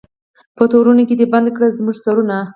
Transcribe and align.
په 0.55 0.63
تورونو 0.71 1.03
کي 1.07 1.15
دي 1.19 1.25
بند 1.33 1.47
کړل 1.55 1.71
زموږ 1.77 1.95
سرونه 2.03 2.37